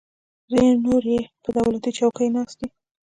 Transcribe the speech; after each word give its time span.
ځینې 0.49 0.71
نور 0.85 1.03
یې 1.13 1.21
پر 1.43 1.51
دولتي 1.57 1.91
چوکیو 1.97 2.33
ناست 2.35 2.55
دي. 2.59 2.67